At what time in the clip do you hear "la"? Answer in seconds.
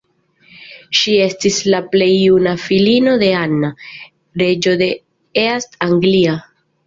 1.73-1.81